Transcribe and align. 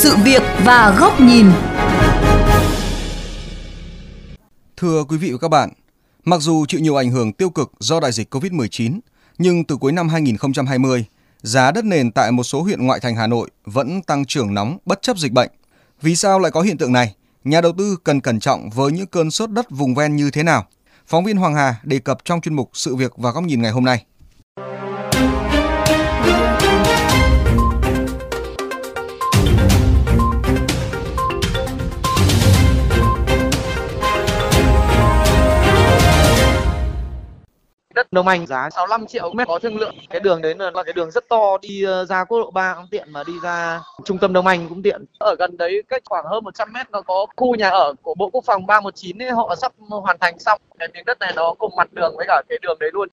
sự 0.00 0.16
việc 0.24 0.42
và 0.64 0.96
góc 1.00 1.20
nhìn. 1.20 1.46
Thưa 4.76 5.04
quý 5.04 5.16
vị 5.16 5.32
và 5.32 5.38
các 5.38 5.48
bạn, 5.48 5.70
mặc 6.24 6.40
dù 6.40 6.66
chịu 6.66 6.80
nhiều 6.80 6.96
ảnh 6.96 7.10
hưởng 7.10 7.32
tiêu 7.32 7.50
cực 7.50 7.72
do 7.78 8.00
đại 8.00 8.12
dịch 8.12 8.34
Covid-19, 8.34 9.00
nhưng 9.38 9.64
từ 9.64 9.76
cuối 9.76 9.92
năm 9.92 10.08
2020, 10.08 11.04
giá 11.42 11.70
đất 11.70 11.84
nền 11.84 12.12
tại 12.12 12.32
một 12.32 12.42
số 12.42 12.62
huyện 12.62 12.86
ngoại 12.86 13.00
thành 13.00 13.16
Hà 13.16 13.26
Nội 13.26 13.50
vẫn 13.64 14.02
tăng 14.02 14.24
trưởng 14.24 14.54
nóng 14.54 14.78
bất 14.86 15.02
chấp 15.02 15.18
dịch 15.18 15.32
bệnh. 15.32 15.50
Vì 16.02 16.16
sao 16.16 16.38
lại 16.38 16.50
có 16.50 16.60
hiện 16.60 16.78
tượng 16.78 16.92
này? 16.92 17.14
Nhà 17.44 17.60
đầu 17.60 17.72
tư 17.78 17.96
cần 18.04 18.20
cẩn 18.20 18.40
trọng 18.40 18.70
với 18.70 18.92
những 18.92 19.06
cơn 19.06 19.30
sốt 19.30 19.50
đất 19.50 19.70
vùng 19.70 19.94
ven 19.94 20.16
như 20.16 20.30
thế 20.30 20.42
nào? 20.42 20.66
Phóng 21.06 21.24
viên 21.24 21.36
Hoàng 21.36 21.54
Hà 21.54 21.80
đề 21.82 21.98
cập 21.98 22.18
trong 22.24 22.40
chuyên 22.40 22.54
mục 22.54 22.70
Sự 22.72 22.96
việc 22.96 23.12
và 23.16 23.30
góc 23.30 23.44
nhìn 23.44 23.62
ngày 23.62 23.72
hôm 23.72 23.84
nay. 23.84 24.04
Đông 38.14 38.28
Anh 38.28 38.46
giá 38.46 38.70
65 38.70 39.06
triệu 39.06 39.34
mét 39.34 39.48
có 39.48 39.58
thương 39.58 39.76
lượng. 39.76 39.94
Cái 40.10 40.20
đường 40.20 40.42
đấy 40.42 40.54
là, 40.58 40.70
là 40.74 40.82
cái 40.82 40.92
đường 40.92 41.10
rất 41.10 41.28
to 41.28 41.58
đi 41.62 41.82
ờ, 41.82 42.04
ra 42.04 42.24
quốc 42.24 42.38
lộ 42.38 42.50
3 42.50 42.74
cũng 42.74 42.86
tiện 42.90 43.12
mà 43.12 43.22
đi 43.26 43.32
ra 43.42 43.80
trung 44.04 44.18
tâm 44.18 44.32
Đông 44.32 44.46
Anh 44.46 44.68
cũng 44.68 44.82
tiện. 44.82 45.04
Ở 45.18 45.36
gần 45.38 45.56
đấy 45.56 45.82
cách 45.88 46.02
khoảng 46.04 46.24
hơn 46.24 46.44
100 46.44 46.72
mét 46.72 46.90
nó 46.90 47.00
có 47.02 47.26
khu 47.36 47.54
nhà 47.54 47.68
ở 47.68 47.94
của 48.02 48.14
Bộ 48.14 48.30
Quốc 48.30 48.44
phòng 48.46 48.66
319 48.66 49.22
ấy, 49.22 49.30
họ 49.30 49.54
sắp 49.54 49.72
hoàn 49.88 50.16
thành 50.20 50.38
xong. 50.38 50.60
Cái 50.78 50.88
miếng 50.94 51.04
đất 51.06 51.18
này 51.20 51.32
nó 51.36 51.54
cùng 51.58 51.72
mặt 51.76 51.88
đường 51.92 52.14
với 52.16 52.26
cả 52.28 52.42
cái 52.48 52.58
đường 52.62 52.76
đấy 52.80 52.90
luôn. 52.92 53.08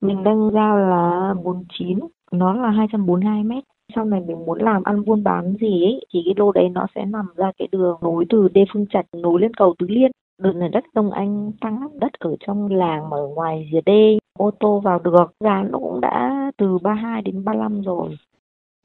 Mình 0.00 0.24
đang 0.24 0.50
giao 0.54 0.78
là 0.78 1.34
49, 1.44 1.98
nó 2.32 2.54
là 2.54 2.70
242 2.70 3.42
mét 3.44 3.64
sau 3.94 4.04
này 4.04 4.20
mình 4.20 4.44
muốn 4.46 4.58
làm 4.62 4.82
ăn 4.82 5.04
buôn 5.04 5.24
bán 5.24 5.54
gì 5.60 5.84
ấy 5.84 6.06
thì 6.12 6.22
cái 6.24 6.34
lô 6.36 6.52
đấy 6.52 6.68
nó 6.72 6.86
sẽ 6.94 7.04
nằm 7.04 7.26
ra 7.36 7.52
cái 7.58 7.68
đường 7.72 7.98
nối 8.02 8.24
từ 8.30 8.48
Đê 8.48 8.64
Phương 8.72 8.86
Trạch 8.92 9.06
nối 9.12 9.40
lên 9.40 9.54
cầu 9.54 9.74
Tứ 9.78 9.86
Liên 9.88 10.10
đợt 10.40 10.52
này 10.52 10.68
đất 10.68 10.84
Đông 10.94 11.10
Anh 11.10 11.52
tăng 11.60 11.80
lắm 11.80 11.90
đất 12.00 12.12
ở 12.18 12.36
trong 12.40 12.68
làng 12.72 13.10
mà 13.10 13.16
ở 13.16 13.26
ngoài 13.26 13.70
rìa 13.72 13.80
đê, 13.86 14.18
ô 14.38 14.50
tô 14.60 14.80
vào 14.84 14.98
được. 14.98 15.32
Giá 15.40 15.62
nó 15.70 15.78
cũng 15.78 16.00
đã 16.00 16.50
từ 16.56 16.78
32 16.82 17.22
đến 17.22 17.44
35 17.44 17.82
rồi. 17.82 18.18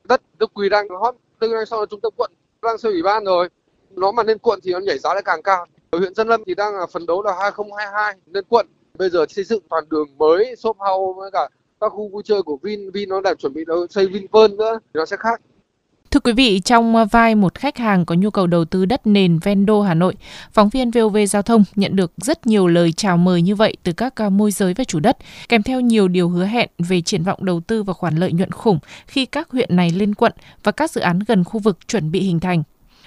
Đất 0.03 0.21
Đức 0.39 0.51
Quỳ 0.53 0.69
đang 0.69 0.87
hot 0.89 1.15
từ 1.39 1.47
nay 1.47 1.65
sau 1.65 1.79
là 1.79 1.85
trung 1.85 2.01
tâm 2.01 2.13
quận, 2.17 2.31
đang 2.61 2.77
xây 2.77 2.91
ủy 2.91 3.03
ban 3.03 3.25
rồi. 3.25 3.49
Nó 3.89 4.11
mà 4.11 4.23
lên 4.23 4.37
quận 4.37 4.59
thì 4.63 4.71
nó 4.73 4.79
nhảy 4.79 4.97
giá 4.97 5.13
lại 5.13 5.23
càng 5.25 5.41
cao. 5.43 5.65
Ở 5.89 5.99
huyện 5.99 6.13
Dân 6.13 6.27
Lâm 6.27 6.43
thì 6.45 6.55
đang 6.55 6.75
là 6.75 6.85
phấn 6.93 7.05
đấu 7.05 7.23
là 7.23 7.35
2022 7.39 8.13
lên 8.25 8.43
quận. 8.49 8.67
Bây 8.97 9.09
giờ 9.09 9.25
xây 9.29 9.43
dựng 9.43 9.63
toàn 9.69 9.83
đường 9.89 10.07
mới, 10.17 10.55
shop 10.55 10.77
house 10.77 11.17
với 11.17 11.31
cả 11.31 11.49
các 11.81 11.89
khu 11.89 12.09
vui 12.09 12.23
chơi 12.25 12.43
của 12.43 12.57
Vin. 12.61 12.91
Vin 12.91 13.09
nó 13.09 13.21
đang 13.21 13.37
chuẩn 13.37 13.53
bị 13.53 13.65
xây 13.89 14.07
Vinpearl 14.07 14.55
nữa 14.55 14.79
thì 14.83 14.91
nó 14.93 15.05
sẽ 15.05 15.17
khác. 15.17 15.41
Thưa 16.15 16.19
quý 16.19 16.33
vị, 16.33 16.59
trong 16.59 17.07
vai 17.11 17.35
một 17.35 17.55
khách 17.55 17.77
hàng 17.77 18.05
có 18.05 18.15
nhu 18.15 18.29
cầu 18.29 18.47
đầu 18.47 18.65
tư 18.65 18.85
đất 18.85 19.07
nền 19.07 19.39
ven 19.39 19.65
đô 19.65 19.81
Hà 19.81 19.93
Nội, 19.93 20.15
phóng 20.51 20.69
viên 20.69 20.91
VOV 20.91 21.17
Giao 21.29 21.41
thông 21.41 21.63
nhận 21.75 21.95
được 21.95 22.11
rất 22.17 22.47
nhiều 22.47 22.67
lời 22.67 22.91
chào 22.91 23.17
mời 23.17 23.41
như 23.41 23.55
vậy 23.55 23.77
từ 23.83 23.91
các 23.91 24.21
à, 24.21 24.29
môi 24.29 24.51
giới 24.51 24.73
và 24.73 24.83
chủ 24.83 24.99
đất, 24.99 25.17
kèm 25.49 25.63
theo 25.63 25.79
nhiều 25.79 26.07
điều 26.07 26.29
hứa 26.29 26.45
hẹn 26.45 26.69
về 26.79 27.01
triển 27.01 27.23
vọng 27.23 27.45
đầu 27.45 27.59
tư 27.59 27.83
và 27.83 27.93
khoản 27.93 28.15
lợi 28.15 28.33
nhuận 28.33 28.51
khủng 28.51 28.79
khi 29.07 29.25
các 29.25 29.51
huyện 29.51 29.75
này 29.75 29.91
lên 29.91 30.15
quận 30.15 30.33
và 30.63 30.71
các 30.71 30.91
dự 30.91 31.01
án 31.01 31.19
gần 31.27 31.43
khu 31.43 31.59
vực 31.59 31.77
chuẩn 31.87 32.11
bị 32.11 32.21
hình 32.21 32.39
thành. 32.39 32.63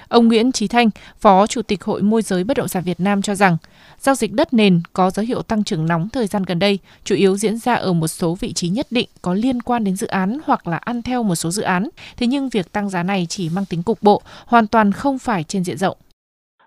Ông 0.09 0.29
Nguyễn 0.29 0.53
Trí 0.53 0.69
Thanh, 0.69 0.91
Phó 1.17 1.47
Chủ 1.47 1.63
tịch 1.63 1.85
Hội 1.85 2.03
Môi 2.03 2.23
giới 2.23 2.45
Bất 2.45 2.57
động 2.57 2.69
sản 2.69 2.83
Việt 2.87 3.01
Nam 3.01 3.23
cho 3.23 3.35
rằng, 3.35 3.57
giao 3.99 4.15
dịch 4.15 4.33
đất 4.33 4.55
nền 4.55 4.81
có 4.93 5.11
dấu 5.11 5.27
hiệu 5.27 5.43
tăng 5.43 5.65
trưởng 5.65 5.87
nóng 5.87 6.09
thời 6.13 6.27
gian 6.27 6.43
gần 6.47 6.59
đây, 6.59 6.79
chủ 7.05 7.15
yếu 7.15 7.37
diễn 7.37 7.57
ra 7.57 7.75
ở 7.75 7.93
một 7.93 8.09
số 8.09 8.37
vị 8.41 8.53
trí 8.53 8.69
nhất 8.69 8.87
định 8.91 9.09
có 9.23 9.35
liên 9.35 9.63
quan 9.63 9.85
đến 9.85 9.97
dự 9.97 10.07
án 10.07 10.39
hoặc 10.45 10.67
là 10.67 10.77
ăn 10.77 11.03
theo 11.03 11.23
một 11.23 11.35
số 11.35 11.51
dự 11.51 11.63
án. 11.63 11.89
Thế 12.17 12.27
nhưng 12.27 12.49
việc 12.49 12.73
tăng 12.73 12.89
giá 12.89 13.03
này 13.03 13.27
chỉ 13.29 13.51
mang 13.55 13.65
tính 13.71 13.83
cục 13.83 13.99
bộ, 14.03 14.23
hoàn 14.47 14.67
toàn 14.67 14.93
không 14.93 15.19
phải 15.19 15.45
trên 15.45 15.65
diện 15.65 15.77
rộng 15.77 15.97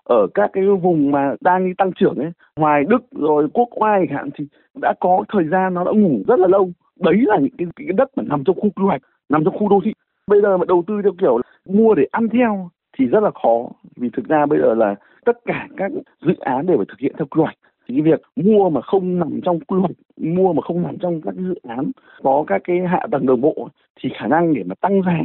ở 0.03 0.27
các 0.33 0.49
cái 0.53 0.63
vùng 0.81 1.11
mà 1.11 1.35
đang 1.41 1.65
đi 1.65 1.71
tăng 1.77 1.91
trưởng 1.99 2.15
ấy, 2.15 2.31
ngoài 2.55 2.83
Đức 2.87 3.01
rồi 3.11 3.47
Quốc 3.53 3.69
Oai 3.81 4.07
hạn 4.11 4.29
thì 4.37 4.45
đã 4.81 4.93
có 4.99 5.23
thời 5.33 5.43
gian 5.51 5.73
nó 5.73 5.83
đã 5.83 5.91
ngủ 5.91 6.23
rất 6.27 6.39
là 6.39 6.47
lâu. 6.47 6.71
Đấy 6.99 7.15
là 7.17 7.37
những 7.39 7.55
cái, 7.57 7.67
cái 7.75 7.87
đất 7.97 8.09
mà 8.15 8.23
nằm 8.27 8.43
trong 8.43 8.55
khu 8.55 8.69
quy 8.69 8.83
hoạch, 8.85 9.01
nằm 9.29 9.43
trong 9.45 9.57
khu 9.59 9.69
đô 9.69 9.79
thị. 9.85 9.93
Bây 10.27 10.41
giờ 10.41 10.57
mà 10.57 10.65
đầu 10.67 10.83
tư 10.87 10.93
theo 11.03 11.11
kiểu 11.19 11.41
mua 11.65 11.95
để 11.95 12.03
ăn 12.11 12.27
theo 12.33 12.69
thì 12.97 13.05
rất 13.05 13.23
là 13.23 13.31
khó. 13.43 13.69
Vì 13.95 14.09
thực 14.17 14.27
ra 14.27 14.45
bây 14.45 14.59
giờ 14.59 14.73
là 14.73 14.95
tất 15.25 15.37
cả 15.45 15.67
các 15.77 15.91
dự 16.25 16.33
án 16.39 16.65
đều 16.65 16.77
phải 16.77 16.85
thực 16.89 16.99
hiện 16.99 17.13
theo 17.17 17.25
quy 17.25 17.41
hoạch. 17.41 17.57
Thì 17.87 17.95
cái 17.95 18.01
việc 18.11 18.21
mua 18.35 18.69
mà 18.69 18.81
không 18.81 19.19
nằm 19.19 19.39
trong 19.43 19.59
quy 19.59 19.77
hoạch 19.79 19.91
mua 20.17 20.53
mà 20.53 20.61
không 20.61 20.81
nằm 20.81 20.97
trong 21.01 21.21
các 21.21 21.35
dự 21.35 21.55
án 21.63 21.91
có 22.23 22.43
các 22.47 22.61
cái 22.63 22.77
hạ 22.91 23.07
tầng 23.11 23.25
đồng 23.25 23.41
bộ 23.41 23.69
thì 24.03 24.09
khả 24.19 24.27
năng 24.27 24.53
để 24.53 24.63
mà 24.65 24.75
tăng 24.75 25.01
giá 25.05 25.17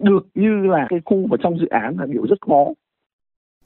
được 0.00 0.26
như 0.34 0.66
là 0.66 0.86
cái 0.90 1.00
khu 1.04 1.26
mà 1.26 1.36
trong 1.42 1.58
dự 1.58 1.66
án 1.66 1.96
là 1.98 2.06
điều 2.06 2.26
rất 2.26 2.40
khó. 2.46 2.64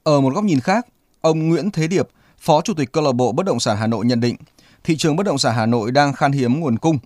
Ở 0.03 0.21
một 0.21 0.29
góc 0.35 0.43
nhìn 0.43 0.59
khác, 0.59 0.85
ông 1.21 1.49
Nguyễn 1.49 1.65
Thế 1.73 1.87
Điệp, 1.87 2.07
Phó 2.37 2.61
Chủ 2.61 2.73
tịch 2.77 2.89
câu 2.91 3.03
lạc 3.03 3.11
bộ 3.11 3.31
bất 3.31 3.45
động 3.45 3.59
sản 3.59 3.77
Hà 3.79 3.87
Nội 3.87 4.05
nhận 4.05 4.21
định, 4.21 4.35
thị 4.83 4.95
trường 4.97 5.15
bất 5.15 5.25
động 5.25 5.37
sản 5.37 5.53
Hà 5.55 5.65
Nội 5.65 5.91
đang 5.91 6.13
khan 6.13 6.31
hiếm 6.31 6.59
nguồn 6.59 6.77
cung. 6.77 6.97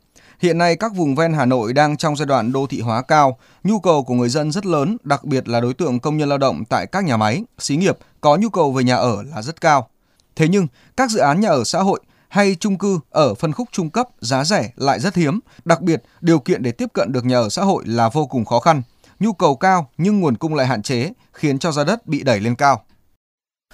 Hiện 0.42 0.58
nay 0.58 0.76
các 0.76 0.96
vùng 0.96 1.16
ven 1.16 1.34
Hà 1.34 1.46
Nội 1.46 1.74
đang 1.74 1.98
trong 1.98 2.16
giai 2.16 2.26
đoạn 2.26 2.52
đô 2.52 2.68
thị 2.68 2.82
hóa 2.82 3.02
cao, 3.02 3.38
nhu 3.64 3.80
cầu 3.80 4.04
của 4.04 4.14
người 4.14 4.30
dân 4.30 4.52
rất 4.52 4.66
lớn, 4.66 4.98
đặc 5.04 5.24
biệt 5.24 5.48
là 5.48 5.60
đối 5.60 5.74
tượng 5.74 6.00
công 6.00 6.18
nhân 6.18 6.30
lao 6.30 6.38
động 6.38 6.66
tại 6.66 6.88
các 6.88 7.04
nhà 7.04 7.18
máy, 7.18 7.44
xí 7.60 7.76
nghiệp 7.76 7.98
có 8.22 8.36
nhu 8.36 8.50
cầu 8.50 8.72
về 8.72 8.84
nhà 8.84 8.96
ở 8.96 9.24
là 9.24 9.42
rất 9.42 9.62
cao. 9.62 9.90
Thế 10.36 10.48
nhưng, 10.48 10.68
các 10.98 11.10
dự 11.12 11.20
án 11.20 11.40
nhà 11.40 11.50
ở 11.50 11.64
xã 11.64 11.80
hội 11.80 12.00
hay 12.30 12.56
chung 12.60 12.78
cư 12.78 13.00
ở 13.10 13.34
phân 13.34 13.54
khúc 13.54 13.70
trung 13.72 13.90
cấp 13.90 14.08
giá 14.22 14.44
rẻ 14.44 14.72
lại 14.76 15.00
rất 15.00 15.16
hiếm, 15.16 15.40
đặc 15.66 15.82
biệt 15.82 16.04
điều 16.22 16.40
kiện 16.40 16.64
để 16.64 16.72
tiếp 16.72 16.90
cận 16.94 17.12
được 17.12 17.26
nhà 17.26 17.38
ở 17.38 17.50
xã 17.50 17.64
hội 17.64 17.84
là 17.88 18.10
vô 18.10 18.26
cùng 18.26 18.46
khó 18.46 18.60
khăn. 18.60 18.82
Nhu 19.20 19.34
cầu 19.34 19.56
cao 19.56 19.90
nhưng 19.98 20.20
nguồn 20.20 20.38
cung 20.38 20.56
lại 20.56 20.68
hạn 20.68 20.82
chế, 20.82 21.12
khiến 21.34 21.60
cho 21.60 21.72
giá 21.72 21.84
đất 21.84 22.08
bị 22.08 22.24
đẩy 22.24 22.40
lên 22.40 22.56
cao. 22.56 22.84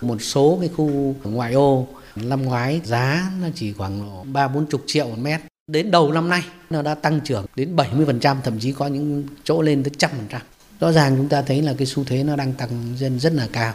Một 0.02 0.18
số 0.22 0.58
cái 0.60 0.70
khu 0.78 1.16
ngoại 1.24 1.54
ô 1.54 1.88
năm 2.16 2.42
ngoái 2.42 2.82
giá 2.86 3.32
nó 3.42 3.48
chỉ 3.56 3.74
khoảng 3.74 4.24
ba 4.34 4.48
bốn 4.48 4.66
chục 4.66 4.82
triệu 4.88 5.08
một 5.08 5.18
mét 5.18 5.42
Đến 5.72 5.92
đầu 5.92 6.12
năm 6.12 6.30
nay 6.30 6.44
nó 6.70 6.82
đã 6.82 6.96
tăng 6.96 7.20
trưởng 7.20 7.46
đến 7.56 7.76
70%, 7.76 8.36
thậm 8.44 8.60
chí 8.60 8.72
có 8.72 8.88
những 8.88 9.24
chỗ 9.44 9.62
lên 9.62 9.84
tới 9.84 9.92
trăm 9.98 10.12
phần 10.12 10.28
trăm. 10.30 10.42
Rõ 10.80 10.92
ràng 10.92 11.18
chúng 11.18 11.30
ta 11.30 11.42
thấy 11.42 11.62
là 11.62 11.74
cái 11.78 11.88
xu 11.88 12.04
thế 12.04 12.24
nó 12.24 12.36
đang 12.36 12.54
tăng 12.54 12.70
dân 12.98 13.20
rất 13.20 13.34
là 13.34 13.48
cao. 13.52 13.74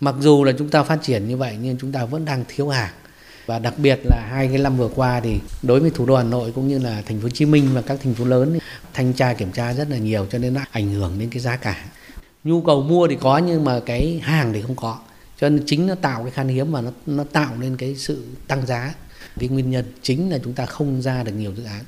Mặc 0.00 0.14
dù 0.20 0.44
là 0.44 0.52
chúng 0.58 0.68
ta 0.68 0.82
phát 0.82 0.98
triển 1.02 1.28
như 1.28 1.36
vậy 1.36 1.56
nhưng 1.62 1.76
chúng 1.80 1.92
ta 1.92 2.04
vẫn 2.04 2.24
đang 2.24 2.44
thiếu 2.48 2.68
hàng. 2.68 2.92
Và 3.46 3.58
đặc 3.58 3.74
biệt 3.78 4.00
là 4.04 4.26
hai 4.30 4.48
cái 4.48 4.58
năm 4.58 4.76
vừa 4.76 4.88
qua 4.88 5.20
thì 5.20 5.38
đối 5.62 5.80
với 5.80 5.90
thủ 5.90 6.06
đô 6.06 6.16
Hà 6.16 6.22
Nội 6.22 6.52
cũng 6.54 6.68
như 6.68 6.78
là 6.78 7.02
thành 7.06 7.18
phố 7.18 7.22
Hồ 7.22 7.28
Chí 7.28 7.46
Minh 7.46 7.68
và 7.74 7.82
các 7.82 7.98
thành 8.04 8.14
phố 8.14 8.24
lớn 8.24 8.58
thanh 8.92 9.12
tra 9.12 9.32
kiểm 9.32 9.52
tra 9.52 9.74
rất 9.74 9.90
là 9.90 9.96
nhiều 9.96 10.26
cho 10.30 10.38
nên 10.38 10.54
nó 10.54 10.60
ảnh 10.70 10.90
hưởng 10.90 11.18
đến 11.18 11.30
cái 11.30 11.40
giá 11.40 11.56
cả. 11.56 11.84
Nhu 12.44 12.60
cầu 12.60 12.82
mua 12.82 13.08
thì 13.08 13.16
có 13.20 13.38
nhưng 13.38 13.64
mà 13.64 13.80
cái 13.86 14.20
hàng 14.22 14.52
thì 14.52 14.62
không 14.62 14.76
có. 14.76 14.98
Cho 15.40 15.48
nên 15.48 15.62
chính 15.66 15.86
nó 15.86 15.94
tạo 15.94 16.22
cái 16.22 16.30
khan 16.30 16.48
hiếm 16.48 16.72
và 16.72 16.80
nó 16.80 16.90
nó 17.06 17.24
tạo 17.24 17.56
nên 17.60 17.76
cái 17.76 17.94
sự 17.96 18.24
tăng 18.46 18.66
giá 18.66 18.94
cái 19.38 19.48
nguyên 19.48 19.70
nhân 19.70 19.84
chính 20.02 20.30
là 20.30 20.38
chúng 20.44 20.52
ta 20.52 20.66
không 20.66 21.02
ra 21.02 21.24
được 21.24 21.32
nhiều 21.32 21.54
dự 21.54 21.64
án. 21.64 21.84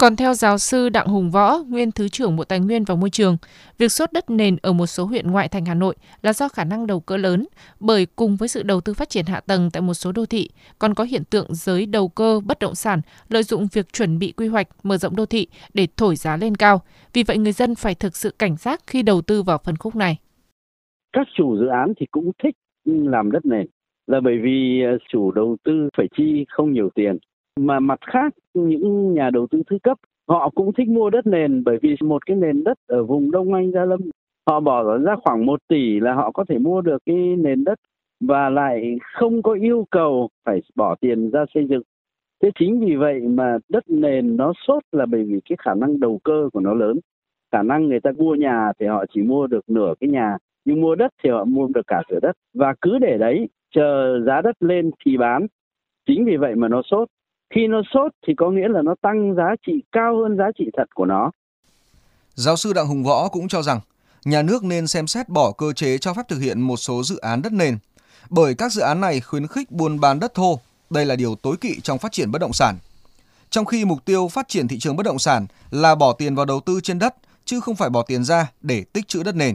Còn 0.00 0.16
theo 0.16 0.34
giáo 0.34 0.58
sư 0.58 0.88
Đặng 0.88 1.06
Hùng 1.06 1.30
Võ, 1.30 1.58
nguyên 1.68 1.92
Thứ 1.92 2.08
trưởng 2.08 2.36
Bộ 2.36 2.44
Tài 2.44 2.60
nguyên 2.60 2.84
và 2.84 2.94
Môi 2.94 3.10
trường, 3.10 3.36
việc 3.78 3.92
sốt 3.92 4.12
đất 4.12 4.30
nền 4.30 4.56
ở 4.62 4.72
một 4.72 4.86
số 4.86 5.04
huyện 5.04 5.30
ngoại 5.30 5.48
thành 5.48 5.64
Hà 5.64 5.74
Nội 5.74 5.96
là 6.22 6.32
do 6.32 6.48
khả 6.48 6.64
năng 6.64 6.86
đầu 6.86 7.00
cơ 7.00 7.16
lớn, 7.16 7.46
bởi 7.80 8.06
cùng 8.06 8.36
với 8.36 8.48
sự 8.48 8.62
đầu 8.62 8.80
tư 8.80 8.94
phát 8.94 9.08
triển 9.08 9.26
hạ 9.26 9.40
tầng 9.40 9.70
tại 9.70 9.80
một 9.80 9.94
số 9.94 10.12
đô 10.12 10.26
thị, 10.26 10.50
còn 10.78 10.94
có 10.94 11.04
hiện 11.04 11.24
tượng 11.24 11.54
giới 11.54 11.86
đầu 11.86 12.08
cơ 12.08 12.40
bất 12.44 12.58
động 12.58 12.74
sản 12.74 13.00
lợi 13.28 13.42
dụng 13.42 13.68
việc 13.72 13.92
chuẩn 13.92 14.18
bị 14.18 14.32
quy 14.32 14.48
hoạch 14.48 14.68
mở 14.82 14.96
rộng 14.96 15.16
đô 15.16 15.26
thị 15.26 15.46
để 15.74 15.86
thổi 15.96 16.16
giá 16.16 16.36
lên 16.36 16.56
cao. 16.56 16.82
Vì 17.12 17.22
vậy 17.22 17.38
người 17.38 17.52
dân 17.52 17.74
phải 17.74 17.94
thực 17.94 18.16
sự 18.16 18.30
cảnh 18.38 18.56
giác 18.56 18.80
khi 18.86 19.02
đầu 19.02 19.22
tư 19.22 19.42
vào 19.42 19.58
phân 19.64 19.76
khúc 19.76 19.96
này. 19.96 20.16
Các 21.12 21.26
chủ 21.36 21.56
dự 21.60 21.66
án 21.66 21.92
thì 22.00 22.06
cũng 22.10 22.30
thích 22.42 22.54
làm 22.84 23.32
đất 23.32 23.44
nền 23.44 23.66
là 24.06 24.20
bởi 24.20 24.38
vì 24.38 24.82
ờ, 24.82 24.98
chủ 25.08 25.30
đầu 25.30 25.56
tư 25.64 25.88
phải 25.96 26.08
chi 26.16 26.44
không 26.48 26.72
nhiều 26.72 26.90
tiền 26.94 27.18
mà 27.60 27.80
mặt 27.80 27.98
khác 28.06 28.34
những 28.54 29.14
nhà 29.14 29.30
đầu 29.30 29.46
tư 29.50 29.62
thứ 29.70 29.78
cấp 29.82 29.98
họ 30.28 30.50
cũng 30.54 30.72
thích 30.72 30.88
mua 30.88 31.10
đất 31.10 31.26
nền 31.26 31.64
bởi 31.64 31.78
vì 31.82 31.96
một 32.00 32.26
cái 32.26 32.36
nền 32.36 32.64
đất 32.64 32.78
ở 32.86 33.04
vùng 33.04 33.30
Đông 33.30 33.52
Anh 33.54 33.70
Gia 33.72 33.84
Lâm 33.84 34.00
họ 34.46 34.60
bỏ 34.60 34.98
ra 34.98 35.16
khoảng 35.24 35.46
1 35.46 35.60
tỷ 35.68 36.00
là 36.00 36.14
họ 36.14 36.30
có 36.30 36.44
thể 36.48 36.58
mua 36.58 36.80
được 36.80 37.02
cái 37.06 37.16
nền 37.16 37.64
đất 37.64 37.78
và 38.20 38.50
lại 38.50 38.96
không 39.14 39.42
có 39.42 39.52
yêu 39.52 39.86
cầu 39.90 40.28
phải 40.44 40.60
bỏ 40.74 40.94
tiền 41.00 41.30
ra 41.30 41.44
xây 41.54 41.66
dựng. 41.66 41.82
Thế 42.42 42.50
chính 42.58 42.80
vì 42.80 42.96
vậy 42.96 43.20
mà 43.20 43.58
đất 43.68 43.84
nền 43.88 44.36
nó 44.36 44.52
sốt 44.66 44.82
là 44.92 45.06
bởi 45.06 45.22
vì 45.22 45.40
cái 45.48 45.56
khả 45.58 45.74
năng 45.74 46.00
đầu 46.00 46.20
cơ 46.24 46.48
của 46.52 46.60
nó 46.60 46.74
lớn. 46.74 46.98
Khả 47.52 47.62
năng 47.62 47.86
người 47.86 48.00
ta 48.00 48.12
mua 48.16 48.34
nhà 48.34 48.72
thì 48.80 48.86
họ 48.86 49.04
chỉ 49.14 49.22
mua 49.22 49.46
được 49.46 49.70
nửa 49.70 49.94
cái 50.00 50.10
nhà, 50.10 50.36
nhưng 50.64 50.80
mua 50.80 50.94
đất 50.94 51.12
thì 51.22 51.30
họ 51.30 51.44
mua 51.44 51.68
được 51.74 51.86
cả 51.86 52.02
thửa 52.10 52.18
đất. 52.22 52.32
Và 52.54 52.74
cứ 52.80 52.98
để 52.98 53.18
đấy 53.18 53.48
chờ 53.76 54.20
giá 54.26 54.40
đất 54.44 54.56
lên 54.60 54.90
thì 55.04 55.16
bán. 55.16 55.46
Chính 56.08 56.24
vì 56.26 56.36
vậy 56.40 56.54
mà 56.56 56.68
nó 56.68 56.82
sốt. 56.90 57.08
Khi 57.54 57.60
nó 57.66 57.82
sốt 57.94 58.12
thì 58.26 58.32
có 58.36 58.50
nghĩa 58.50 58.68
là 58.68 58.82
nó 58.84 58.94
tăng 59.02 59.34
giá 59.36 59.54
trị, 59.66 59.72
cao 59.92 60.16
hơn 60.22 60.36
giá 60.38 60.44
trị 60.58 60.64
thật 60.76 60.88
của 60.94 61.04
nó. 61.04 61.30
Giáo 62.34 62.56
sư 62.56 62.72
đặng 62.72 62.86
hùng 62.86 63.04
võ 63.04 63.28
cũng 63.28 63.48
cho 63.48 63.62
rằng, 63.62 63.80
nhà 64.24 64.42
nước 64.42 64.64
nên 64.64 64.86
xem 64.86 65.06
xét 65.06 65.28
bỏ 65.28 65.52
cơ 65.52 65.72
chế 65.72 65.98
cho 65.98 66.14
phép 66.14 66.22
thực 66.28 66.38
hiện 66.38 66.60
một 66.60 66.76
số 66.76 67.02
dự 67.02 67.16
án 67.16 67.42
đất 67.42 67.52
nền. 67.52 67.78
Bởi 68.30 68.54
các 68.54 68.72
dự 68.72 68.82
án 68.82 69.00
này 69.00 69.20
khuyến 69.20 69.46
khích 69.46 69.70
buôn 69.70 70.00
bán 70.00 70.20
đất 70.20 70.34
thô, 70.34 70.60
đây 70.90 71.06
là 71.06 71.16
điều 71.16 71.34
tối 71.34 71.56
kỵ 71.60 71.80
trong 71.80 71.98
phát 71.98 72.12
triển 72.12 72.30
bất 72.30 72.38
động 72.38 72.52
sản. 72.52 72.76
Trong 73.50 73.64
khi 73.64 73.84
mục 73.84 74.04
tiêu 74.04 74.28
phát 74.28 74.48
triển 74.48 74.68
thị 74.68 74.78
trường 74.78 74.96
bất 74.96 75.06
động 75.06 75.18
sản 75.18 75.46
là 75.70 75.94
bỏ 75.94 76.12
tiền 76.12 76.34
vào 76.34 76.46
đầu 76.46 76.60
tư 76.60 76.80
trên 76.82 76.98
đất, 76.98 77.14
chứ 77.44 77.60
không 77.60 77.76
phải 77.76 77.90
bỏ 77.90 78.02
tiền 78.02 78.24
ra 78.24 78.52
để 78.60 78.84
tích 78.92 79.08
trữ 79.08 79.22
đất 79.22 79.36
nền. 79.36 79.54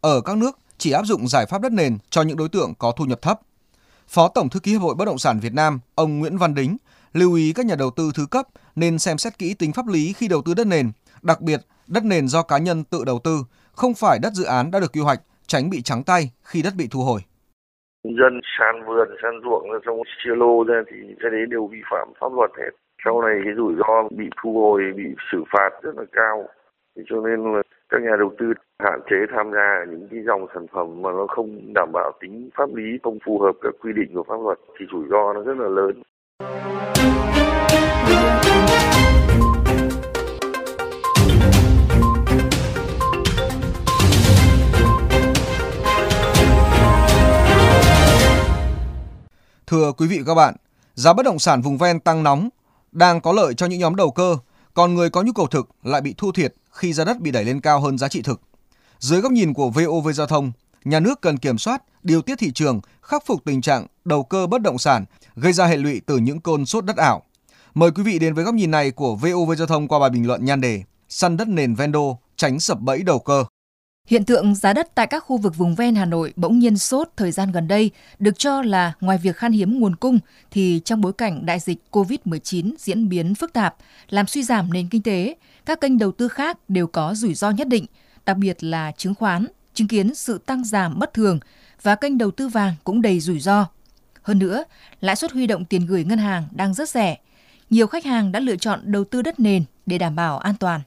Ở 0.00 0.20
các 0.20 0.36
nước, 0.36 0.58
chỉ 0.78 0.90
áp 0.90 1.06
dụng 1.06 1.28
giải 1.28 1.46
pháp 1.46 1.62
đất 1.62 1.72
nền 1.72 1.98
cho 2.10 2.22
những 2.22 2.36
đối 2.36 2.48
tượng 2.48 2.74
có 2.78 2.92
thu 2.92 3.04
nhập 3.04 3.22
thấp. 3.22 3.40
Phó 4.14 4.28
Tổng 4.34 4.48
thư 4.48 4.60
ký 4.60 4.70
Hiệp 4.72 4.80
hội 4.80 4.94
Bất 4.98 5.04
động 5.04 5.18
sản 5.18 5.36
Việt 5.42 5.54
Nam, 5.54 5.80
ông 5.94 6.18
Nguyễn 6.18 6.36
Văn 6.36 6.54
Đính 6.54 6.76
lưu 7.12 7.34
ý 7.34 7.52
các 7.56 7.66
nhà 7.66 7.76
đầu 7.78 7.90
tư 7.96 8.04
thứ 8.16 8.22
cấp 8.30 8.46
nên 8.76 8.98
xem 8.98 9.18
xét 9.18 9.32
kỹ 9.38 9.54
tính 9.58 9.72
pháp 9.72 9.86
lý 9.94 10.12
khi 10.16 10.28
đầu 10.28 10.42
tư 10.46 10.54
đất 10.54 10.66
nền, 10.66 10.86
đặc 11.22 11.40
biệt 11.40 11.60
đất 11.94 12.04
nền 12.04 12.28
do 12.28 12.42
cá 12.42 12.58
nhân 12.58 12.84
tự 12.84 13.04
đầu 13.06 13.18
tư, 13.24 13.36
không 13.72 13.94
phải 13.94 14.18
đất 14.22 14.32
dự 14.32 14.44
án 14.44 14.70
đã 14.70 14.80
được 14.80 14.92
quy 14.92 15.00
hoạch, 15.00 15.20
tránh 15.46 15.70
bị 15.70 15.82
trắng 15.82 16.02
tay 16.06 16.22
khi 16.42 16.62
đất 16.62 16.74
bị 16.78 16.88
thu 16.90 17.00
hồi. 17.00 17.20
Dân 18.04 18.34
sàn 18.58 18.74
vườn, 18.86 19.08
sàn 19.22 19.34
ruộng 19.44 19.66
xong 19.86 19.98
chia 20.24 20.36
lô 20.36 20.64
ra 20.64 20.78
thì 20.90 20.96
cái 21.20 21.30
đấy 21.30 21.44
đều 21.50 21.66
vi 21.66 21.80
phạm 21.90 22.08
pháp 22.20 22.32
luật 22.32 22.50
hết. 22.58 22.72
Sau 23.04 23.22
này 23.22 23.34
cái 23.44 23.54
rủi 23.56 23.74
ro 23.80 24.08
bị 24.18 24.24
thu 24.42 24.50
hồi, 24.60 24.80
bị 24.96 25.08
xử 25.32 25.44
phạt 25.52 25.70
rất 25.82 25.94
là 25.96 26.04
cao. 26.12 26.48
Thế 26.96 27.02
cho 27.08 27.16
nên 27.26 27.38
là 27.52 27.62
các 27.92 28.02
nhà 28.02 28.16
đầu 28.18 28.32
tư 28.38 28.46
hạn 28.78 29.00
chế 29.10 29.16
tham 29.36 29.50
gia 29.54 29.84
những 29.90 30.08
cái 30.10 30.20
dòng 30.26 30.46
sản 30.54 30.66
phẩm 30.74 31.02
mà 31.02 31.10
nó 31.10 31.26
không 31.28 31.72
đảm 31.74 31.92
bảo 31.92 32.12
tính 32.20 32.50
pháp 32.58 32.74
lý, 32.74 32.84
không 33.02 33.18
phù 33.26 33.38
hợp 33.38 33.52
các 33.62 33.74
quy 33.80 33.92
định 33.96 34.14
của 34.14 34.24
pháp 34.28 34.40
luật 34.44 34.58
thì 34.78 34.86
rủi 34.92 35.04
ro 35.10 35.32
nó 35.32 35.40
rất 35.42 35.56
là 35.58 35.68
lớn. 35.68 36.02
Thưa 49.66 49.92
quý 49.98 50.06
vị 50.10 50.18
và 50.18 50.24
các 50.26 50.34
bạn, 50.34 50.54
giá 50.94 51.12
bất 51.12 51.22
động 51.26 51.38
sản 51.38 51.60
vùng 51.64 51.78
ven 51.78 52.00
tăng 52.00 52.22
nóng 52.22 52.48
đang 52.92 53.20
có 53.20 53.32
lợi 53.32 53.54
cho 53.54 53.66
những 53.66 53.80
nhóm 53.80 53.96
đầu 53.96 54.10
cơ, 54.10 54.36
còn 54.74 54.94
người 54.94 55.10
có 55.10 55.22
nhu 55.22 55.32
cầu 55.32 55.46
thực 55.46 55.68
lại 55.82 56.00
bị 56.00 56.14
thua 56.18 56.32
thiệt 56.32 56.54
khi 56.70 56.92
giá 56.92 57.04
đất 57.04 57.20
bị 57.20 57.30
đẩy 57.30 57.44
lên 57.44 57.60
cao 57.60 57.80
hơn 57.80 57.98
giá 57.98 58.08
trị 58.08 58.22
thực. 58.22 58.40
Dưới 58.98 59.20
góc 59.20 59.32
nhìn 59.32 59.54
của 59.54 59.70
VOV 59.70 60.08
Giao 60.14 60.26
thông, 60.26 60.52
nhà 60.84 61.00
nước 61.00 61.20
cần 61.20 61.38
kiểm 61.38 61.58
soát, 61.58 61.82
điều 62.02 62.22
tiết 62.22 62.38
thị 62.38 62.52
trường, 62.52 62.80
khắc 63.02 63.26
phục 63.26 63.44
tình 63.44 63.62
trạng 63.62 63.86
đầu 64.04 64.22
cơ 64.22 64.46
bất 64.46 64.62
động 64.62 64.78
sản 64.78 65.04
gây 65.36 65.52
ra 65.52 65.66
hệ 65.66 65.76
lụy 65.76 66.00
từ 66.06 66.16
những 66.16 66.40
cơn 66.40 66.66
sốt 66.66 66.84
đất 66.84 66.96
ảo. 66.96 67.22
Mời 67.74 67.90
quý 67.90 68.02
vị 68.02 68.18
đến 68.18 68.34
với 68.34 68.44
góc 68.44 68.54
nhìn 68.54 68.70
này 68.70 68.90
của 68.90 69.16
VOV 69.16 69.52
Giao 69.58 69.66
thông 69.66 69.88
qua 69.88 69.98
bài 69.98 70.10
bình 70.10 70.26
luận 70.26 70.44
nhan 70.44 70.60
đề 70.60 70.82
Săn 71.08 71.36
đất 71.36 71.48
nền 71.48 71.74
ven 71.74 71.92
đô, 71.92 72.18
tránh 72.36 72.60
sập 72.60 72.80
bẫy 72.80 73.02
đầu 73.02 73.18
cơ. 73.18 73.44
Hiện 74.06 74.24
tượng 74.24 74.54
giá 74.54 74.72
đất 74.72 74.94
tại 74.94 75.06
các 75.06 75.24
khu 75.24 75.36
vực 75.36 75.56
vùng 75.56 75.74
ven 75.74 75.94
Hà 75.94 76.04
Nội 76.04 76.32
bỗng 76.36 76.58
nhiên 76.58 76.78
sốt 76.78 77.08
thời 77.16 77.32
gian 77.32 77.52
gần 77.52 77.68
đây 77.68 77.90
được 78.18 78.38
cho 78.38 78.62
là 78.62 78.92
ngoài 79.00 79.18
việc 79.18 79.36
khan 79.36 79.52
hiếm 79.52 79.80
nguồn 79.80 79.96
cung 79.96 80.18
thì 80.50 80.80
trong 80.84 81.00
bối 81.00 81.12
cảnh 81.12 81.46
đại 81.46 81.60
dịch 81.60 81.78
COVID-19 81.90 82.72
diễn 82.78 83.08
biến 83.08 83.34
phức 83.34 83.52
tạp, 83.52 83.76
làm 84.08 84.26
suy 84.26 84.42
giảm 84.42 84.72
nền 84.72 84.88
kinh 84.88 85.02
tế, 85.02 85.34
các 85.66 85.80
kênh 85.80 85.98
đầu 85.98 86.12
tư 86.12 86.28
khác 86.28 86.58
đều 86.68 86.86
có 86.86 87.14
rủi 87.14 87.34
ro 87.34 87.50
nhất 87.50 87.68
định, 87.68 87.86
đặc 88.26 88.36
biệt 88.36 88.64
là 88.64 88.92
chứng 88.96 89.14
khoán, 89.14 89.46
chứng 89.74 89.88
kiến 89.88 90.14
sự 90.14 90.38
tăng 90.46 90.64
giảm 90.64 90.98
bất 90.98 91.14
thường 91.14 91.38
và 91.82 91.94
kênh 91.94 92.18
đầu 92.18 92.30
tư 92.30 92.48
vàng 92.48 92.74
cũng 92.84 93.02
đầy 93.02 93.20
rủi 93.20 93.40
ro. 93.40 93.66
Hơn 94.22 94.38
nữa, 94.38 94.64
lãi 95.00 95.16
suất 95.16 95.32
huy 95.32 95.46
động 95.46 95.64
tiền 95.64 95.86
gửi 95.86 96.04
ngân 96.04 96.18
hàng 96.18 96.44
đang 96.50 96.74
rất 96.74 96.88
rẻ. 96.88 97.18
Nhiều 97.70 97.86
khách 97.86 98.04
hàng 98.04 98.32
đã 98.32 98.40
lựa 98.40 98.56
chọn 98.56 98.80
đầu 98.84 99.04
tư 99.04 99.22
đất 99.22 99.40
nền 99.40 99.64
để 99.86 99.98
đảm 99.98 100.16
bảo 100.16 100.38
an 100.38 100.54
toàn. 100.60 100.80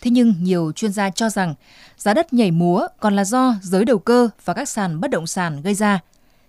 Thế 0.00 0.10
nhưng 0.10 0.34
nhiều 0.40 0.72
chuyên 0.72 0.92
gia 0.92 1.10
cho 1.10 1.30
rằng 1.30 1.54
giá 1.96 2.14
đất 2.14 2.32
nhảy 2.32 2.50
múa 2.50 2.86
còn 3.00 3.16
là 3.16 3.24
do 3.24 3.54
giới 3.62 3.84
đầu 3.84 3.98
cơ 3.98 4.28
và 4.44 4.54
các 4.54 4.68
sàn 4.68 5.00
bất 5.00 5.10
động 5.10 5.26
sản 5.26 5.62
gây 5.62 5.74
ra. 5.74 6.00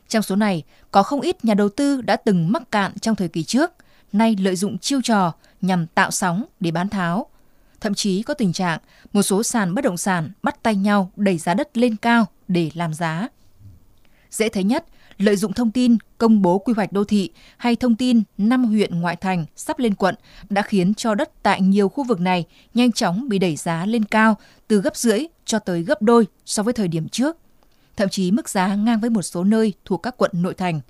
Trong 0.08 0.24
số 0.24 0.36
này, 0.36 0.64
có 0.92 1.04
không 1.04 1.22
ít 1.22 1.46
nhà 1.46 1.54
đầu 1.54 1.70
tư 1.70 2.02
đã 2.02 2.16
từng 2.16 2.52
mắc 2.52 2.72
cạn 2.72 3.00
trong 3.00 3.16
thời 3.16 3.28
kỳ 3.28 3.44
trước, 3.44 3.72
nay 4.12 4.36
lợi 4.40 4.56
dụng 4.56 4.78
chiêu 4.78 5.02
trò 5.04 5.34
nhằm 5.62 5.88
tạo 5.88 6.12
sóng 6.12 6.46
để 6.60 6.72
bán 6.72 6.90
tháo. 6.90 7.26
Thậm 7.82 7.94
chí 7.94 8.24
có 8.24 8.34
tình 8.34 8.54
trạng 8.54 8.80
một 9.14 9.22
số 9.22 9.44
sàn 9.44 9.76
bất 9.76 9.84
động 9.84 9.98
sản 9.98 10.32
bắt 10.44 10.64
tay 10.64 10.76
nhau 10.76 11.12
đẩy 11.16 11.38
giá 11.38 11.54
đất 11.54 11.78
lên 11.78 11.96
cao 11.96 12.26
để 12.48 12.72
làm 12.74 12.94
giá. 12.94 13.28
Dễ 14.32 14.50
thấy 14.50 14.64
nhất 14.64 14.86
lợi 15.20 15.36
dụng 15.36 15.54
thông 15.54 15.72
tin 15.72 15.98
công 16.18 16.42
bố 16.42 16.60
quy 16.60 16.74
hoạch 16.74 16.92
đô 16.92 17.04
thị 17.04 17.32
hay 17.58 17.76
thông 17.76 17.96
tin 17.96 18.24
năm 18.38 18.66
huyện 18.66 19.02
ngoại 19.02 19.16
thành 19.16 19.46
sắp 19.56 19.80
lên 19.80 19.96
quận 19.96 20.16
đã 20.50 20.62
khiến 20.62 20.94
cho 20.94 21.16
đất 21.16 21.44
tại 21.44 21.62
nhiều 21.62 21.90
khu 21.90 22.04
vực 22.04 22.20
này 22.20 22.46
nhanh 22.74 22.92
chóng 22.92 23.30
bị 23.30 23.40
đẩy 23.40 23.56
giá 23.56 23.86
lên 23.86 24.06
cao 24.06 24.38
từ 24.68 24.82
gấp 24.82 24.96
rưỡi 24.96 25.20
cho 25.46 25.60
tới 25.60 25.84
gấp 25.84 26.02
đôi 26.02 26.28
so 26.46 26.64
với 26.64 26.74
thời 26.74 26.88
điểm 26.88 27.10
trước. 27.10 27.38
Thậm 27.98 28.10
chí 28.10 28.32
mức 28.32 28.50
giá 28.50 28.76
ngang 28.76 29.00
với 29.00 29.10
một 29.10 29.22
số 29.22 29.44
nơi 29.44 29.74
thuộc 29.86 30.04
các 30.04 30.18
quận 30.18 30.32
nội 30.34 30.54
thành. 30.54 30.82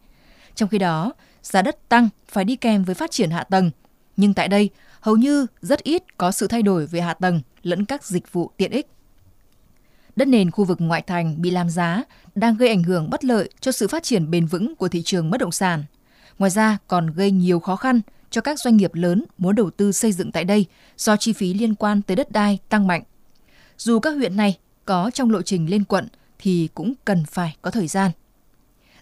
Trong 0.55 0.69
khi 0.69 0.77
đó, 0.77 1.13
giá 1.43 1.61
đất 1.61 1.89
tăng 1.89 2.09
phải 2.27 2.45
đi 2.45 2.55
kèm 2.55 2.83
với 2.83 2.95
phát 2.95 3.11
triển 3.11 3.29
hạ 3.29 3.43
tầng. 3.43 3.71
Nhưng 4.17 4.33
tại 4.33 4.47
đây, 4.47 4.69
hầu 4.99 5.17
như 5.17 5.45
rất 5.61 5.83
ít 5.83 6.17
có 6.17 6.31
sự 6.31 6.47
thay 6.47 6.61
đổi 6.61 6.85
về 6.85 7.01
hạ 7.01 7.13
tầng 7.13 7.41
lẫn 7.63 7.85
các 7.85 8.03
dịch 8.03 8.33
vụ 8.33 8.51
tiện 8.57 8.71
ích 8.71 8.87
đất 10.19 10.27
nền 10.27 10.51
khu 10.51 10.63
vực 10.63 10.81
ngoại 10.81 11.01
thành 11.01 11.41
bị 11.41 11.51
làm 11.51 11.69
giá 11.69 12.03
đang 12.35 12.57
gây 12.57 12.69
ảnh 12.69 12.83
hưởng 12.83 13.09
bất 13.09 13.23
lợi 13.23 13.49
cho 13.59 13.71
sự 13.71 13.87
phát 13.87 14.03
triển 14.03 14.31
bền 14.31 14.45
vững 14.45 14.75
của 14.75 14.87
thị 14.87 15.01
trường 15.01 15.29
bất 15.29 15.37
động 15.37 15.51
sản. 15.51 15.83
Ngoài 16.39 16.51
ra 16.51 16.77
còn 16.87 17.07
gây 17.07 17.31
nhiều 17.31 17.59
khó 17.59 17.75
khăn 17.75 18.01
cho 18.29 18.41
các 18.41 18.59
doanh 18.59 18.77
nghiệp 18.77 18.95
lớn 18.95 19.25
muốn 19.37 19.55
đầu 19.55 19.69
tư 19.69 19.91
xây 19.91 20.11
dựng 20.11 20.31
tại 20.31 20.43
đây 20.43 20.65
do 20.97 21.17
chi 21.17 21.33
phí 21.33 21.53
liên 21.53 21.75
quan 21.75 22.01
tới 22.01 22.15
đất 22.15 22.31
đai 22.31 22.59
tăng 22.69 22.87
mạnh. 22.87 23.03
Dù 23.77 23.99
các 23.99 24.11
huyện 24.11 24.37
này 24.37 24.57
có 24.85 25.11
trong 25.13 25.31
lộ 25.31 25.41
trình 25.41 25.69
lên 25.69 25.83
quận 25.83 26.07
thì 26.39 26.69
cũng 26.73 26.93
cần 27.05 27.25
phải 27.25 27.55
có 27.61 27.71
thời 27.71 27.87
gian. 27.87 28.11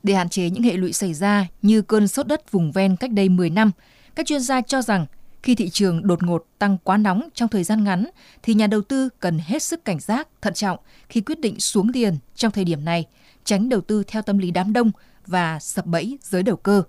Để 0.03 0.13
hạn 0.13 0.29
chế 0.29 0.49
những 0.49 0.63
hệ 0.63 0.73
lụy 0.73 0.93
xảy 0.93 1.13
ra 1.13 1.47
như 1.61 1.81
cơn 1.81 2.07
sốt 2.07 2.27
đất 2.27 2.51
vùng 2.51 2.71
ven 2.71 2.95
cách 2.95 3.11
đây 3.11 3.29
10 3.29 3.49
năm, 3.49 3.71
các 4.15 4.25
chuyên 4.25 4.41
gia 4.41 4.61
cho 4.61 4.81
rằng 4.81 5.05
khi 5.44 5.56
thị 5.56 5.69
trường 5.69 6.07
đột 6.07 6.24
ngột 6.24 6.45
tăng 6.60 6.78
quá 6.84 6.98
nóng 6.98 7.30
trong 7.34 7.50
thời 7.50 7.63
gian 7.63 7.84
ngắn 7.84 8.06
thì 8.44 8.54
nhà 8.54 8.68
đầu 8.68 8.81
tư 8.81 9.10
cần 9.19 9.39
hết 9.39 9.63
sức 9.63 9.86
cảnh 9.86 10.00
giác, 10.00 10.28
thận 10.42 10.54
trọng 10.54 10.80
khi 11.10 11.22
quyết 11.22 11.39
định 11.39 11.60
xuống 11.60 11.94
tiền 11.94 12.18
trong 12.36 12.51
thời 12.51 12.63
điểm 12.63 12.86
này, 12.86 13.06
tránh 13.44 13.69
đầu 13.69 13.81
tư 13.81 14.04
theo 14.07 14.22
tâm 14.22 14.38
lý 14.38 14.51
đám 14.51 14.74
đông 14.74 14.92
và 15.28 15.60
sập 15.60 15.86
bẫy 15.86 16.18
giới 16.22 16.44
đầu 16.44 16.56
cơ. 16.56 16.84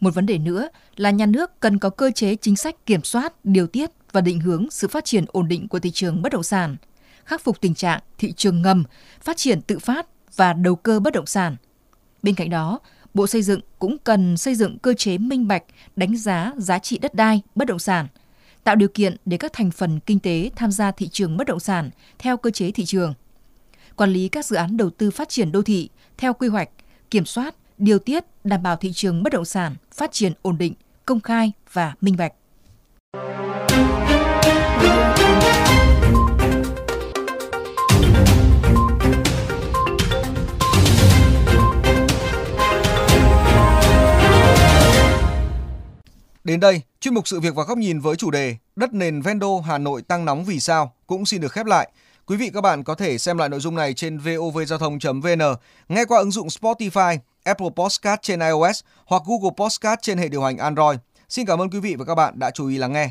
Một 0.00 0.14
vấn 0.14 0.26
đề 0.26 0.38
nữa 0.38 0.68
là 0.96 1.10
nhà 1.10 1.26
nước 1.26 1.60
cần 1.60 1.78
có 1.78 1.90
cơ 1.90 2.10
chế 2.10 2.36
chính 2.36 2.56
sách 2.56 2.86
kiểm 2.86 3.02
soát, 3.02 3.44
điều 3.44 3.66
tiết 3.66 3.90
và 4.12 4.20
định 4.20 4.40
hướng 4.40 4.70
sự 4.70 4.88
phát 4.88 5.04
triển 5.04 5.24
ổn 5.28 5.48
định 5.48 5.68
của 5.68 5.78
thị 5.78 5.90
trường 5.90 6.22
bất 6.22 6.32
động 6.32 6.42
sản, 6.42 6.76
khắc 7.24 7.44
phục 7.44 7.60
tình 7.60 7.74
trạng 7.74 8.00
thị 8.18 8.32
trường 8.32 8.62
ngầm, 8.62 8.84
phát 9.20 9.36
triển 9.36 9.60
tự 9.60 9.78
phát 9.78 10.06
và 10.36 10.52
đầu 10.52 10.76
cơ 10.76 11.00
bất 11.00 11.14
động 11.14 11.26
sản. 11.26 11.56
Bên 12.22 12.34
cạnh 12.34 12.50
đó, 12.50 12.78
Bộ 13.14 13.26
Xây 13.26 13.42
dựng 13.42 13.60
cũng 13.78 13.98
cần 13.98 14.36
xây 14.36 14.54
dựng 14.54 14.78
cơ 14.78 14.94
chế 14.94 15.18
minh 15.18 15.48
bạch 15.48 15.62
đánh 15.96 16.16
giá 16.16 16.52
giá 16.56 16.78
trị 16.78 16.98
đất 16.98 17.14
đai, 17.14 17.42
bất 17.54 17.68
động 17.68 17.78
sản, 17.78 18.06
tạo 18.64 18.76
điều 18.76 18.88
kiện 18.88 19.16
để 19.24 19.36
các 19.36 19.52
thành 19.52 19.70
phần 19.70 20.00
kinh 20.00 20.18
tế 20.18 20.50
tham 20.56 20.72
gia 20.72 20.90
thị 20.90 21.08
trường 21.08 21.36
bất 21.36 21.46
động 21.46 21.60
sản 21.60 21.90
theo 22.18 22.36
cơ 22.36 22.50
chế 22.50 22.70
thị 22.70 22.84
trường. 22.84 23.14
Quản 23.96 24.10
lý 24.10 24.28
các 24.28 24.46
dự 24.46 24.56
án 24.56 24.76
đầu 24.76 24.90
tư 24.90 25.10
phát 25.10 25.28
triển 25.28 25.52
đô 25.52 25.62
thị 25.62 25.88
theo 26.16 26.32
quy 26.32 26.48
hoạch, 26.48 26.70
kiểm 27.10 27.24
soát, 27.24 27.54
điều 27.78 27.98
tiết 27.98 28.24
đảm 28.44 28.62
bảo 28.62 28.76
thị 28.76 28.92
trường 28.92 29.22
bất 29.22 29.32
động 29.32 29.44
sản 29.44 29.74
phát 29.92 30.12
triển 30.12 30.32
ổn 30.42 30.58
định, 30.58 30.74
công 31.06 31.20
khai 31.20 31.52
và 31.72 31.94
minh 32.00 32.16
bạch. 32.18 32.32
Đến 46.48 46.60
đây, 46.60 46.82
chuyên 47.00 47.14
mục 47.14 47.28
sự 47.28 47.40
việc 47.40 47.54
và 47.54 47.64
góc 47.64 47.78
nhìn 47.78 48.00
với 48.00 48.16
chủ 48.16 48.30
đề 48.30 48.56
Đất 48.76 48.94
nền 48.94 49.22
ven 49.22 49.38
đô 49.38 49.60
Hà 49.60 49.78
Nội 49.78 50.02
tăng 50.02 50.24
nóng 50.24 50.44
vì 50.44 50.60
sao 50.60 50.94
cũng 51.06 51.26
xin 51.26 51.40
được 51.40 51.52
khép 51.52 51.66
lại. 51.66 51.90
Quý 52.26 52.36
vị 52.36 52.50
các 52.54 52.60
bạn 52.60 52.84
có 52.84 52.94
thể 52.94 53.18
xem 53.18 53.38
lại 53.38 53.48
nội 53.48 53.60
dung 53.60 53.74
này 53.74 53.94
trên 53.94 54.18
vovgiao 54.18 54.78
thông.vn, 54.78 55.40
nghe 55.88 56.04
qua 56.04 56.18
ứng 56.18 56.30
dụng 56.30 56.46
Spotify, 56.46 57.18
Apple 57.44 57.68
Podcast 57.76 58.22
trên 58.22 58.40
iOS 58.40 58.80
hoặc 59.06 59.22
Google 59.26 59.50
Podcast 59.56 60.00
trên 60.02 60.18
hệ 60.18 60.28
điều 60.28 60.42
hành 60.42 60.58
Android. 60.58 60.98
Xin 61.28 61.46
cảm 61.46 61.60
ơn 61.60 61.70
quý 61.70 61.80
vị 61.80 61.94
và 61.94 62.04
các 62.04 62.14
bạn 62.14 62.38
đã 62.38 62.50
chú 62.50 62.68
ý 62.68 62.78
lắng 62.78 62.92
nghe. 62.92 63.10